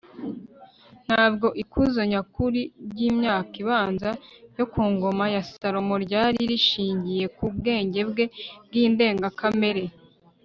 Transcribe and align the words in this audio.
ntabwo 1.05 1.47
ikuzo 1.63 1.99
nyakuri 2.11 2.61
ry'imyaka 2.89 3.53
ibanza 3.63 4.09
yo 4.57 4.65
ku 4.71 4.81
ngoma 4.93 5.23
ya 5.35 5.41
salomo 5.51 5.95
ryari 6.05 6.39
rishingiye 6.51 7.25
ku 7.35 7.45
bwenge 7.55 7.99
bwe 8.09 8.25
bw'indengakamere 8.65 9.83